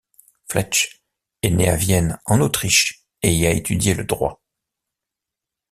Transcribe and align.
Flesch 0.49 1.03
est 1.43 1.51
né 1.51 1.69
à 1.69 1.75
Vienne, 1.75 2.17
en 2.25 2.41
Autriche 2.41 3.05
et 3.21 3.35
y 3.35 3.45
a 3.45 3.51
étudié 3.51 3.93
le 3.93 4.03
droit. 4.03 4.41